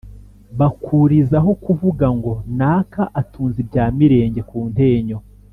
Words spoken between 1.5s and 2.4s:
kuvuga ngo